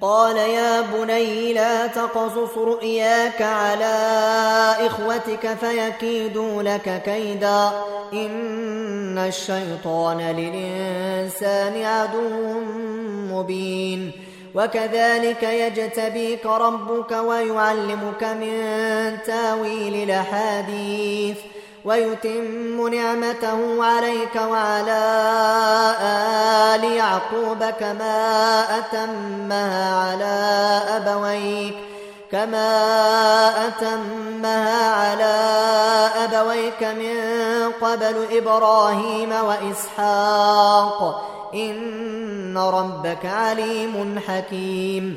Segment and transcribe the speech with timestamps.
[0.00, 3.96] قال يا بني لا تقصص رؤياك على
[4.86, 7.70] إخوتك فيكيدوا لك كيدا.
[8.12, 12.60] إن الشيطان للإنسان عدو
[13.34, 14.12] مبين.
[14.54, 18.62] وكذلك يجتبيك ربك ويعلمك من
[19.26, 21.36] تاويل الأحاديث.
[21.84, 25.02] ويتم نعمته عليك وعلى
[26.74, 31.74] آل يعقوب كما أتمها على أبويك
[32.32, 32.68] كما
[33.66, 35.36] أتمها على
[36.24, 37.16] أبويك من
[37.80, 41.24] قبل إبراهيم وإسحاق.
[41.54, 45.16] إن ربك عليم حكيم.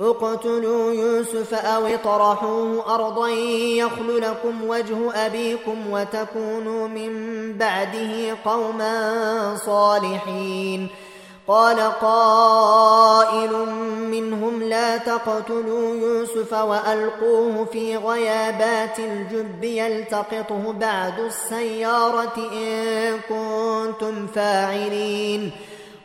[0.00, 7.12] اقتلوا يوسف أو اطرحوه أرضا يخل لكم وجه أبيكم وتكونوا من
[7.58, 10.88] بعده قوما صالحين.
[11.48, 13.52] قال قائل
[14.10, 25.50] منهم لا تقتلوا يوسف وألقوه في غيابات الجب يلتقطه بعد السيارة إن كنتم فاعلين.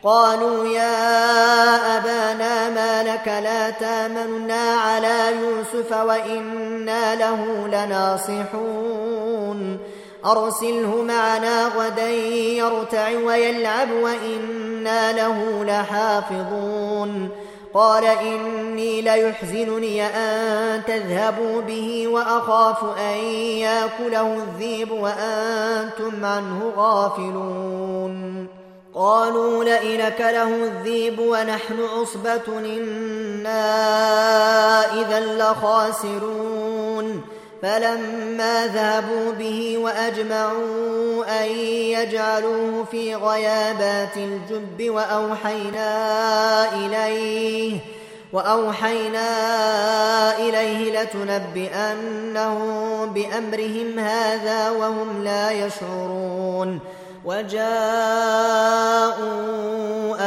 [0.04, 9.10] قالوا يا أبانا ما لك لا تامنا على يوسف وإنا له لناصحون.
[10.26, 17.28] أرسله معنا غدا يرتع ويلعب وإنا له لحافظون.
[17.74, 23.16] قال إني ليحزنني أن تذهبوا به وأخاف أن
[23.56, 28.59] يأكله الذيب وأنتم عنه غافلون.
[28.94, 33.64] قالوا لئن كله الذيب ونحن عصبة إنا
[35.00, 37.20] إذا لخاسرون.
[37.62, 47.78] فلما ذهبوا به وأجمعوا أن يجعلوه في غيابات الجب وأوحينا إليه
[48.32, 49.28] وأوحينا
[50.38, 52.60] إليه لتنبئنهم
[53.12, 56.80] بأمرهم هذا وهم لا يشعرون.
[57.24, 57.70] وجاءوا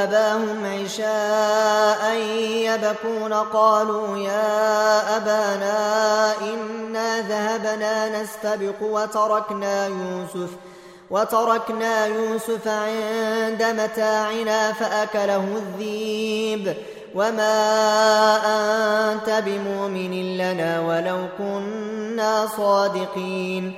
[0.04, 2.16] أباهم عشاء
[2.46, 10.50] يبكون قالوا يا أبانا إنا ذهبنا نستبق وتركنا يوسف
[11.10, 16.74] وتركنا يوسف عند متاعنا فأكله الذيب
[17.16, 17.56] وما
[19.12, 23.78] أنت بمؤمن لنا ولو كنا صادقين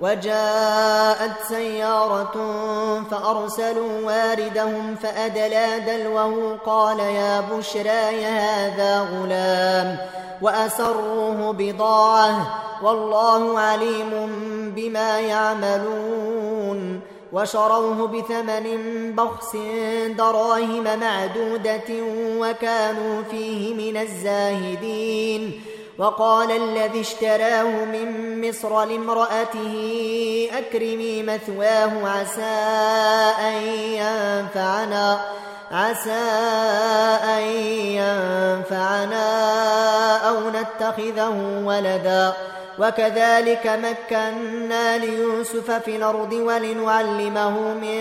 [0.00, 2.34] وجاءت سيارة
[3.10, 9.96] فأرسلوا واردهم فأدلى دلوه قال يا بشرى هذا غلام
[10.42, 14.32] وأسروه بضاعة والله عليم
[14.76, 17.00] بما يعملون
[17.32, 18.66] وشروه بثمن
[19.14, 19.56] بخس
[20.18, 21.90] دراهم معدودة
[22.40, 25.60] وكانوا فيه من الزاهدين
[25.98, 29.74] وقال الذي اشتراه من مصر لامرأته
[30.58, 32.42] أكرمي مثواه عسى
[33.40, 33.62] أن
[34.02, 35.20] ينفعنا
[35.72, 36.26] عسى
[37.24, 37.42] أن
[38.00, 39.26] ينفعنا
[40.28, 42.32] أو نتخذه ولدا.
[42.78, 48.00] وكذلك مكنا ليوسف في الأرض ولنعلمه من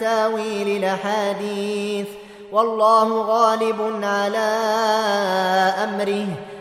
[0.00, 2.06] تأويل الأحاديث.
[2.52, 4.48] والله غالب على
[5.84, 6.26] أمره.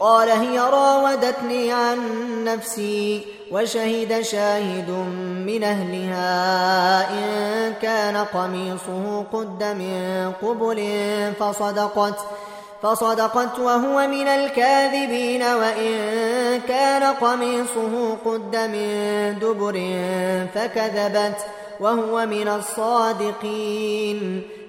[0.00, 1.98] قال هي راودتني عن
[2.44, 4.90] نفسي وشهد شاهد
[5.46, 10.78] من أهلها إن كان قميصه قد من قبل
[11.40, 12.18] فصدقت
[12.82, 19.76] فصدقت وهو من الكاذبين وإن كان قميصه قد من دبر
[20.54, 21.36] فكذبت
[21.80, 24.42] وهو من الصادقين.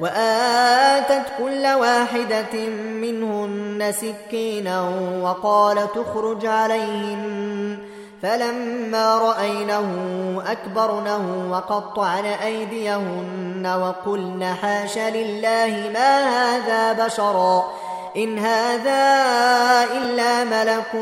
[0.00, 4.90] وآتت كل واحدة منهن سكينا
[5.22, 7.78] وقال تخرج عليهن.
[8.22, 9.88] فلما رأينه
[10.46, 17.64] أكبرنه وقطعن أيديهن وقلن حاش لله ما هذا بشرا.
[18.16, 19.04] إن هذا
[19.96, 20.92] إلا ملك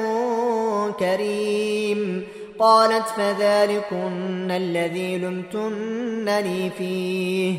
[0.98, 2.26] كريم.
[2.58, 7.58] قالت فذلكن الذي لمتنني فيه.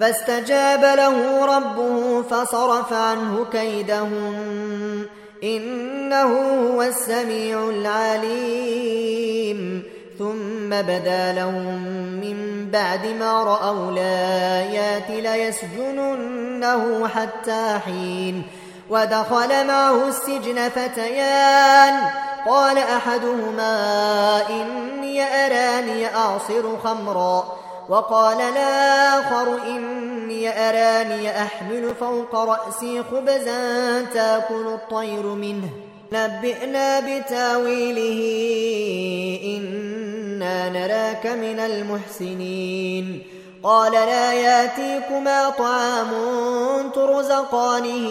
[0.00, 4.34] فاستجاب له ربه فصرف عنه كيدهم
[5.42, 6.32] إنه
[6.72, 9.18] هو السميع العليم.
[10.18, 11.76] ثم بدا لهم
[12.20, 18.42] من بعد ما رأوا الآيات ليسجننه حتى حين.
[18.90, 21.94] ودخل معه السجن فتيان.
[22.46, 27.67] قال أحدهما إني أراني أعصر خمرا.
[27.88, 35.70] وقال الآخر إني أراني أحمل فوق رأسي خبزا تأكل الطير منه.
[36.12, 38.20] نبئنا بتاويله
[39.44, 43.22] إنا نراك من المحسنين.
[43.62, 46.10] قال لا ياتيكما طعام
[46.94, 48.08] ترزقانه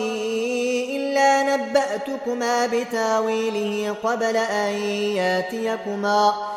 [0.95, 4.73] إلا نبأتكما بتاويله قبل أن
[5.15, 6.56] ياتيكما.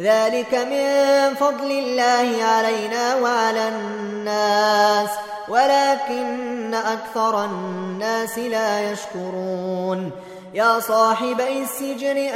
[0.00, 0.84] ذلك من
[1.34, 5.08] فضل الله علينا وعلى الناس
[5.48, 10.10] ولكن أكثر الناس لا يشكرون.
[10.54, 12.34] يا صاحبي السجن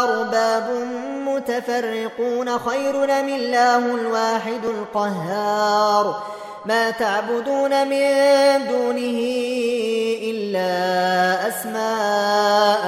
[0.00, 0.70] أرباب
[1.26, 6.22] متفرقون خير من الله الواحد القهار.
[6.66, 8.08] ما تعبدون من
[8.68, 9.18] دونه
[10.30, 10.72] إلا
[11.48, 12.82] أسماء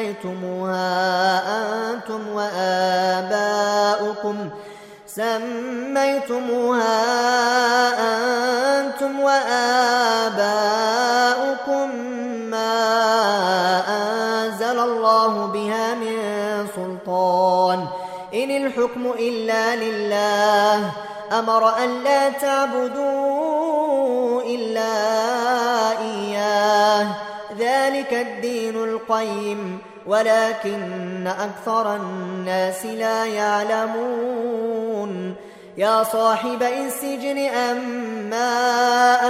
[0.00, 1.42] سميتموها
[1.92, 3.70] أنتم وآباؤكم
[5.06, 6.40] سميتموها
[8.80, 10.36] أنتم وآباؤكم
[12.50, 12.82] ما
[13.88, 16.16] أنزل الله بها من
[16.76, 17.86] سلطان
[18.34, 20.90] إن الحكم إلا لله
[21.38, 23.20] أمر أن لا تعبدوا
[24.42, 24.92] إلا
[25.98, 27.06] إياه
[27.58, 35.10] ذلك الدين القيم ولكن أكثر الناس لا يعلمون.
[35.76, 38.50] يا صاحب السجن أما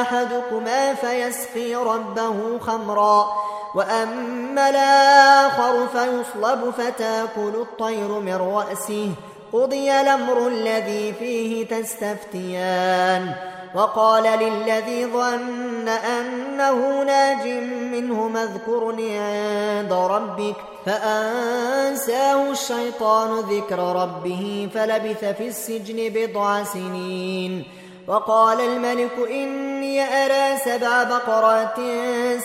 [0.01, 3.27] أحدكما فيسقي ربه خمرا
[3.75, 9.11] وأما الآخر فيصلب فتأكل الطير من رأسه.
[9.53, 13.35] قضي الأمر الذي فيه تستفتيان.
[13.75, 17.49] وقال للذي ظن أنه ناج
[17.93, 27.65] منه اذكرني عند ربك فأنساه الشيطان ذكر ربه فلبث في السجن بضع سنين.
[28.09, 31.77] وقال الملك إني أرى سبع بقرات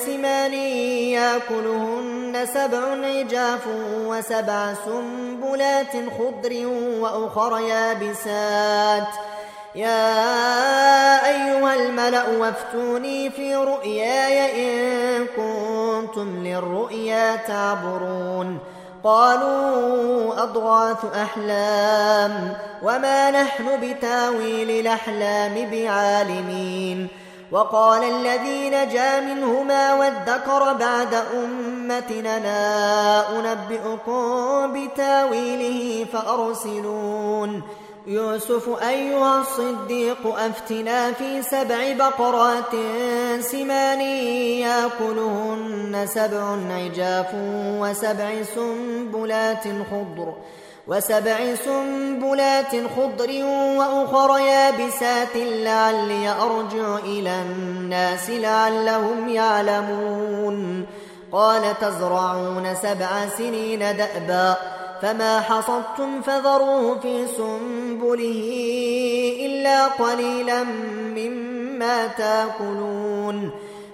[0.06, 0.54] سمان
[1.18, 3.68] يأكلهن سبع عجاف
[4.06, 6.68] وسبع سنبلات خضر
[7.00, 9.35] وأخر يابسات.
[9.76, 18.60] يا أيها الملأ وافتوني في رؤياي إن كنتم للرؤيا تعبرون.
[19.04, 22.54] قالوا أضغاث أحلام
[22.84, 27.08] وما نحن بتاويل الأحلام بعالمين.
[27.52, 31.14] وقال الذي نجا منهما وادكر بعد
[31.44, 32.38] أمتنا
[33.40, 37.62] أنبئكم بتاويله فأرسلون.
[38.08, 42.72] يوسف أيها الصديق أفتنا في سبع بقرات
[43.40, 44.02] سمان
[44.62, 47.28] يأكلهن سبع عجاف
[47.82, 50.34] وسبع سنبلات خضر
[50.88, 53.44] وسبع سنبلات خضر
[53.78, 60.86] وأخر يابسات لعلي أرجع إلى الناس لعلهم يعلمون.
[61.32, 64.56] قال تزرعون سبع سنين دأبا
[65.02, 68.42] فما حصدتم فذروه في سنبله
[69.46, 70.64] إلا قليلا
[71.16, 73.52] مما تأكلون.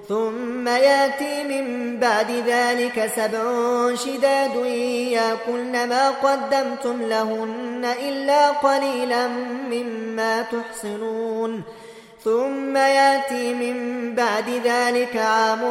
[0.09, 3.41] ثم يأتي من بعد ذلك سبع
[3.95, 4.55] شداد
[5.15, 9.27] يأكلن ما قدمتم لهن إلا قليلا
[9.71, 11.61] مما تحصنون.
[12.23, 13.75] ثم يأتي من
[14.15, 15.61] بعد ذلك عام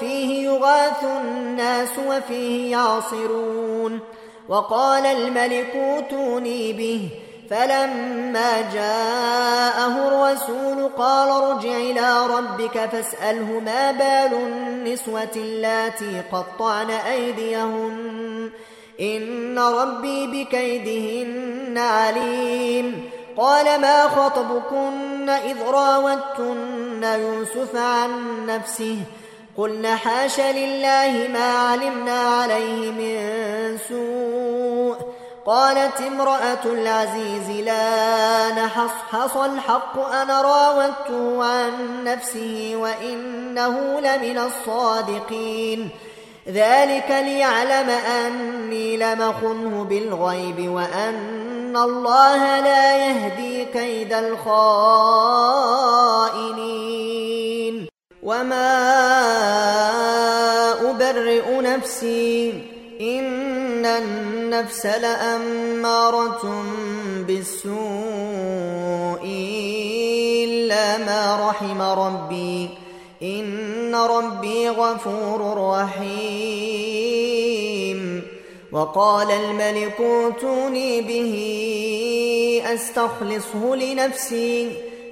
[0.00, 4.00] فيه يغاث الناس وفيه يعصرون.
[4.48, 7.08] وقال الملك أوتوني به.
[7.50, 18.50] فلما جاءه الرسول قال ارجع إلى ربك فاسأله ما بال النسوة اللاتي قطعن أيديهن.
[19.00, 23.10] إن ربي بكيدهن عليم.
[23.36, 28.10] قال ما خطبكن إذ راوتن يوسف عن
[28.46, 28.96] نفسه؟
[29.58, 34.96] قلنا حاش لله ما علمنا عليه من سوء.
[35.46, 45.90] قالت امرأة العزيز لا نحصحص الحق أنا راودته عن نفسه وإنه لمن الصادقين.
[46.48, 54.96] ذلك ليعلم أني لمخنه بالغيب وأن الله لا يهدي كيد الخائنين.
[58.26, 58.70] وما
[60.90, 62.52] أبرئ نفسي
[63.00, 66.64] إن النفس لأمارة
[67.26, 67.76] بالسوء
[70.44, 72.68] إلا ما رحم ربي.
[73.22, 77.02] إن ربي غفور رحيم.
[78.72, 81.34] وقال الملك اوتوني به
[82.74, 84.95] أستخلصه لنفسي.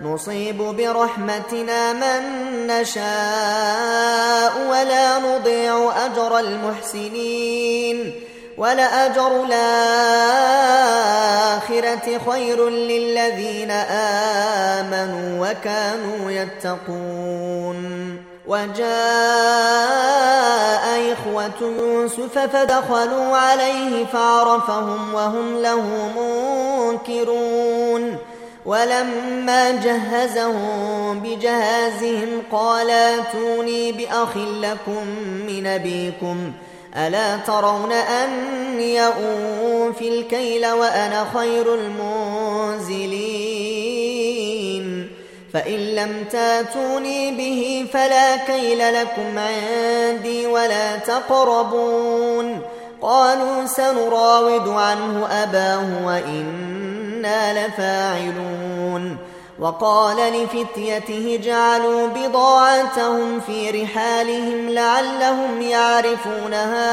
[0.00, 2.22] نصيب برحمتنا من
[2.66, 8.14] نشاء ولا نضيع أجر المحسنين
[8.58, 9.60] ولأجر الآخرة
[12.30, 13.70] خير للذين
[14.80, 17.84] آمنوا وكانوا يتقون
[18.46, 18.84] وجاء
[21.12, 28.18] إخوة يوسف فدخلوا عليه فعرفهم وهم له منكرون
[28.66, 35.06] ولما جهزهم بجهازهم قال أتوني بأخ لكم
[35.46, 36.52] من أبيكم.
[36.96, 43.24] ألا ترون أني أوفي الكيل وأنا خير المنزلين؟
[45.52, 52.60] فإن لم تاتوني به فلا كيل لكم عندي ولا تقربون.
[53.02, 56.06] قالوا سنراود عنه أباه
[57.24, 59.16] وإنا لفاعلون
[59.58, 66.86] وقال لفتيته جعلوا بضاعتهم في رحالهم لعلهم يعرفونها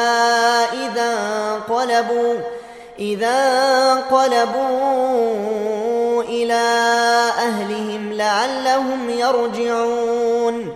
[0.73, 1.13] إذا
[1.55, 2.35] انقلبوا
[2.99, 3.29] إذا
[3.91, 4.63] انقلبوا
[6.23, 6.61] إلى
[7.37, 10.75] أهلهم لعلهم يرجعون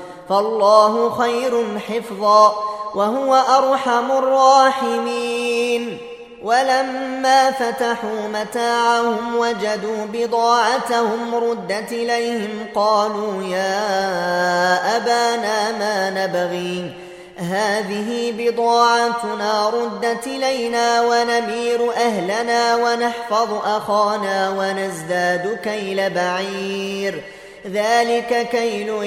[0.31, 2.55] فالله خير حفظا
[2.95, 5.97] وهو أرحم الراحمين.
[6.43, 16.93] ولما فتحوا متاعهم وجدوا بضاعتهم ردت إليهم قالوا يا أبانا ما نبغي.
[17.37, 27.23] هذه بضاعتنا ردت إلينا ونمير أهلنا ونحفظ أخانا ونزداد كيل بعير.
[27.67, 29.03] ذلك كيل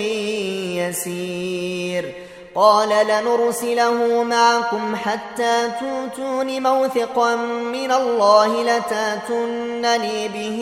[0.89, 2.15] يسير.
[2.55, 10.61] قال لنرسله معكم حتى توتون موثقا من الله لتاتونني به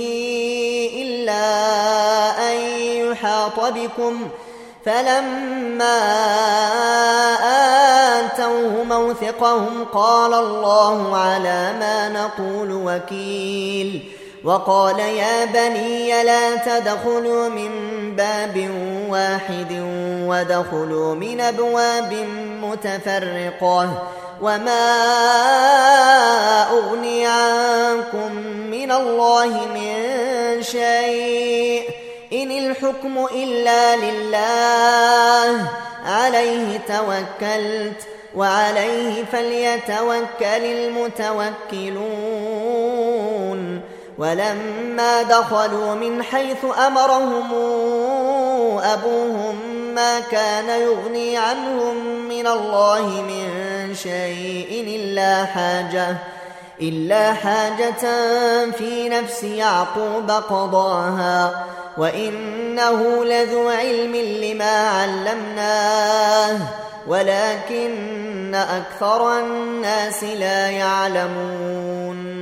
[1.03, 1.45] إلا
[2.53, 4.29] أن يحاط بكم.
[4.85, 5.99] فلما
[8.19, 14.12] آتوه موثقهم قال الله على ما نقول وكيل.
[14.45, 17.71] وقال يا بني لا تدخلوا من
[18.17, 18.71] باب
[19.09, 19.77] واحد
[20.29, 22.15] ودخلوا من أبواب
[22.63, 24.09] متفرقة
[24.41, 24.93] وما
[26.71, 28.37] أغني عنكم
[28.71, 31.89] من الله من شيء
[32.33, 35.69] إن الحكم إلا لله
[36.07, 38.03] عليه توكلت
[38.37, 41.93] وعليه فليتوكل المتوكلون
[44.19, 47.53] ولما دخلوا من حيث أمرهم
[48.83, 49.57] أبوهم
[49.95, 51.97] ما كان يغني عنهم
[52.29, 56.17] من الله من شيء إلا حاجة
[56.81, 58.05] إلا حاجة
[58.71, 61.65] في نفس يعقوب قضاها.
[61.99, 66.59] وإنه لذو علم لما علمناه
[67.09, 72.42] ولكن أكثر الناس لا يعلمون.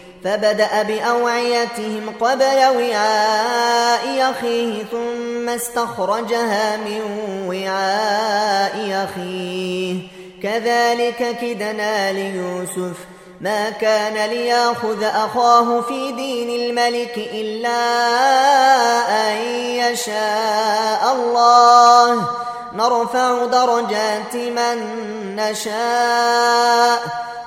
[0.23, 7.01] فبدأ بأوعيتهم قبل وعاء أخيه ثم استخرجها من
[7.47, 10.01] وعاء أخيه.
[10.43, 12.97] كذلك كدنا ليوسف.
[13.41, 17.69] ما كان ليأخذ أخاه في دين الملك إلا
[19.09, 22.27] أن يشاء الله.
[22.73, 24.77] نرفع درجات من
[25.35, 27.30] نشاء.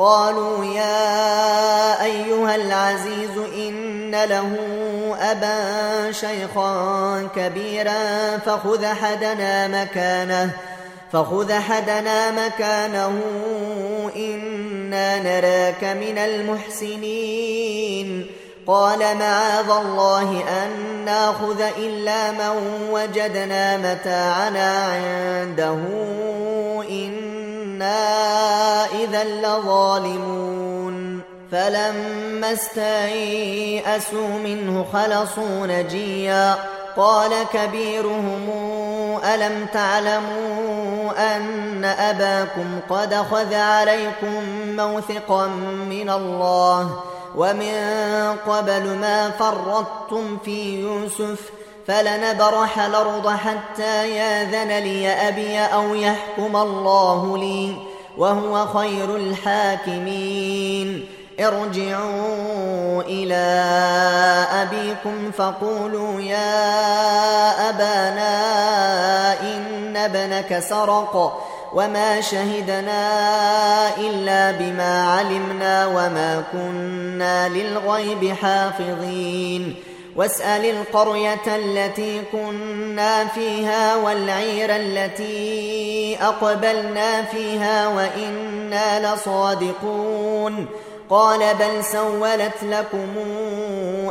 [0.00, 4.56] قالوا يا أيها العزيز إن له
[5.20, 10.50] أبا شيخا كبيرا فخذ حدنا مكانه
[11.12, 13.20] فخذ حدنا مكانه
[14.16, 17.60] إنا نراك من المحسنين.
[18.66, 20.70] قال معاذ الله أن
[21.04, 25.78] ناخذ إلا من وجدنا متاعنا عنده
[27.80, 31.20] إنا إذا لظالمون
[31.52, 36.54] فلما استيئسوا منه خلصوا نجيا
[36.96, 38.50] قال كبيرهم
[39.34, 44.44] ألم تعلموا أن أباكم قد خذ عليكم
[44.76, 45.46] موثقا
[45.90, 47.00] من الله
[47.36, 47.74] ومن
[48.46, 57.74] قبل ما فرطتم في يوسف فلنبرح الأرض حتى ياذن لي أبي أو يحكم الله لي
[58.18, 61.06] وهو خير الحاكمين.
[61.40, 63.64] ارجعوا إلى
[64.62, 73.08] أبيكم فقولوا يا أبانا إن ابنك سرق وما شهدنا
[73.96, 79.74] إلا بما علمنا وما كنا للغيب حافظين.
[80.16, 90.66] واسأل القرية التي كنا فيها والعير التي أقبلنا فيها وإنا لصادقون.
[91.10, 93.08] قال بل سولت لكم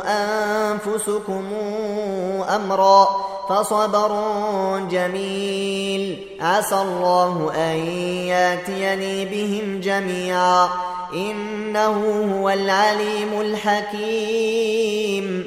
[0.04, 1.44] أنفسكم
[2.48, 3.08] أمرا
[3.48, 4.12] فصبر
[4.90, 6.26] جميل.
[6.40, 7.76] عسى الله أن
[8.26, 10.68] ياتيني بهم جميعا.
[11.14, 15.46] إنه هو العليم الحكيم.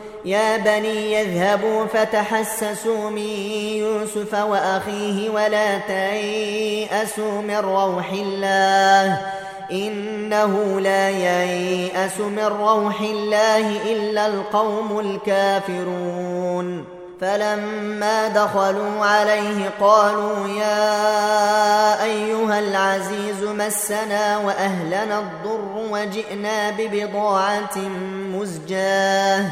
[0.25, 3.29] يا بني يذهبوا فتحسسوا من
[3.77, 9.21] يوسف وأخيه ولا تيأسوا من روح الله
[9.71, 16.85] إنه لا ييأس من روح الله إلا القوم الكافرون
[17.21, 27.77] فلما دخلوا عليه قالوا يا أيها العزيز مسنا وأهلنا الضر وجئنا ببضاعة
[28.33, 29.51] مزجاة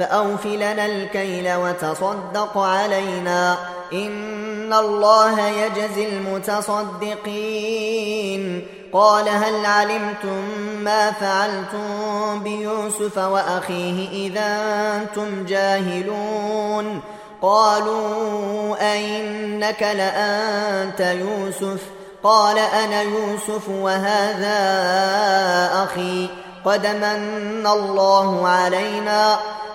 [0.00, 3.56] فأوف لنا الكيل وتصدق علينا
[3.92, 7.30] إن الله يجزي المتصدقين.
[8.92, 10.44] قال هل علمتم
[10.84, 14.62] ما فعلتم بيوسف وأخيه إذا
[14.96, 17.00] أنتم جاهلون؟
[17.42, 21.80] قالوا أئنك لأنت يوسف؟
[22.22, 24.60] قال أنا يوسف وهذا
[25.84, 26.28] أخي.
[26.64, 29.38] قد من الله علينا.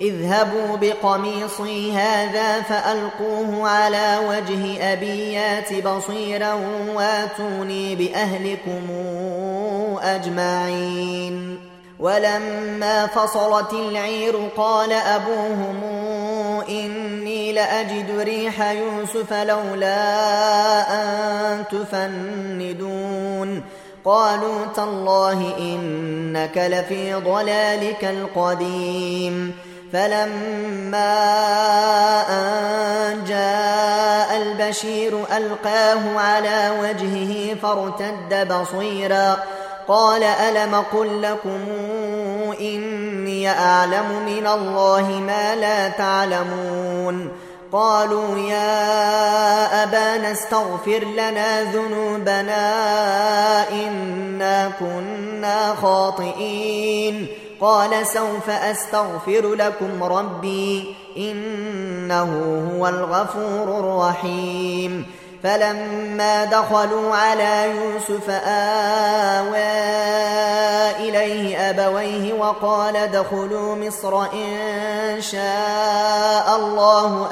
[0.00, 6.54] اذهبوا بقميصي هذا فألقوه على وجه أبي يات بصيرا
[6.94, 8.90] واتوني بأهلكم
[10.02, 11.58] أجمعين.
[12.00, 15.84] ولما فصلت العير قال أبوهم
[16.68, 20.00] إني لأجد ريح يوسف لولا
[20.92, 23.62] أن تفندون.
[24.04, 29.65] قالوا تالله إنك لفي ضلالك القديم.
[29.92, 31.16] فلما
[32.28, 39.36] أن جاء البشير ألقاه على وجهه فارتد بصيرا.
[39.88, 41.60] قال ألم قل لكم
[42.60, 47.32] إني أعلم من الله ما لا تعلمون.
[47.72, 52.74] قالوا يا أبانا استغفر لنا ذنوبنا
[53.70, 57.26] إنا كنا خاطئين.
[57.60, 62.30] قال سوف أستغفر لكم ربي إنه
[62.72, 65.06] هو الغفور الرحيم.
[65.42, 69.56] فلما دخلوا على يوسف آوى
[71.08, 77.28] إليه أبويه وقال ادخلوا مصر إن شاء الله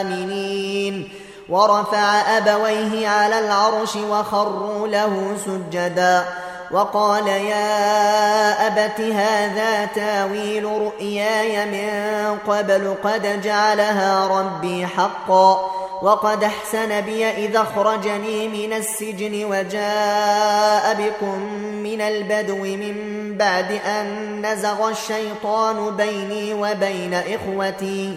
[0.00, 1.08] آمنين.
[1.48, 6.24] ورفع أبويه على العرش وخروا له سجداً.
[6.70, 15.70] وقال يا أبت هذا تاويل رؤياي من قبل قد جعلها ربي حقا
[16.02, 21.38] وقد أحسن بي إذا أخرجني من السجن وجاء بكم
[21.82, 22.94] من البدو من
[23.38, 24.06] بعد أن
[24.46, 28.16] نزغ الشيطان بيني وبين إخوتي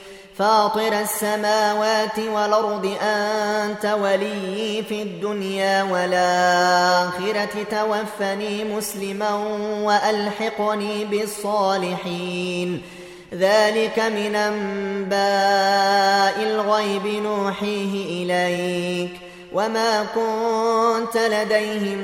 [0.41, 9.33] فاطر السماوات والأرض أنت ولي في الدنيا والآخرة توفني مسلما
[9.83, 12.81] وألحقني بالصالحين.
[13.33, 19.11] ذلك من أنباء الغيب نوحيه إليك.
[19.53, 22.03] وما كنت لديهم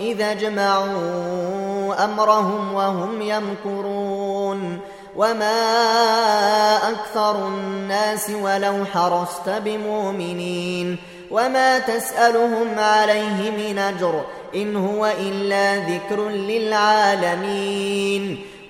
[0.00, 4.80] إذا جمعوا أمرهم وهم يمكرون.
[5.16, 10.98] وما أكثر الناس ولو حرصت بمؤمنين
[11.30, 14.24] وما تسألهم عليه من أجر
[14.54, 17.74] إن هو إلا ذكر للعالمين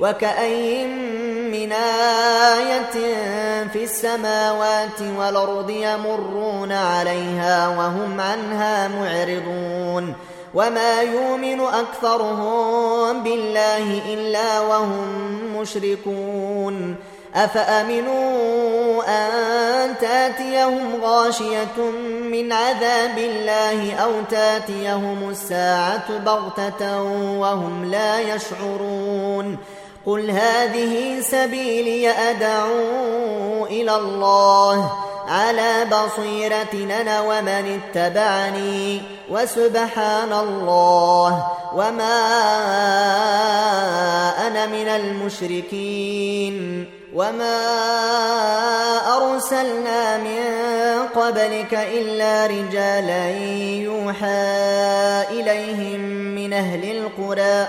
[0.01, 1.15] وكأين
[1.51, 3.15] من آية
[3.73, 10.15] في السماوات والأرض يمرون عليها وهم عنها معرضون
[10.55, 15.09] وما يؤمن أكثرهم بالله إلا وهم
[15.57, 16.97] مشركون
[17.35, 21.79] أفأمنوا أن تاتيهم غاشية
[22.31, 27.03] من عذاب الله أو تاتيهم الساعة بغتة
[27.39, 29.59] وهم لا يشعرون
[30.07, 34.93] قل هذه سبيلي أدعو إلى الله
[35.29, 42.21] على بصيرة أنا ومن اتبعني وسبحان الله وما
[44.47, 46.55] أنا من المشركين
[47.15, 47.57] وما
[49.17, 50.45] أرسلنا من
[51.17, 53.31] قبلك إلا رجالا
[53.81, 54.55] يوحى
[55.31, 56.01] إليهم
[56.35, 57.69] من أهل القرى.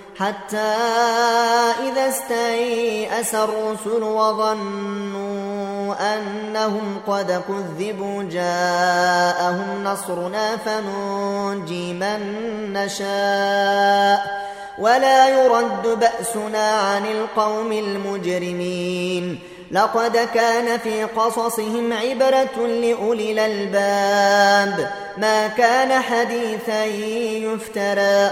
[0.21, 0.57] حتى
[1.87, 12.19] إذا استيأس الرسل وظنوا أنهم قد كذبوا جاءهم نصرنا فننجي من
[12.73, 14.41] نشاء
[14.79, 19.39] ولا يرد بأسنا عن القوم المجرمين
[19.71, 28.31] لقد كان في قصصهم عبرة لأولي الألباب ما كان حديثا يفترى